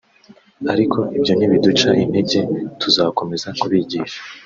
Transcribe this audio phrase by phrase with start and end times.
[0.73, 2.39] ariko ibyo ntibiduca intege
[2.81, 4.19] tuzakomeza kubigisha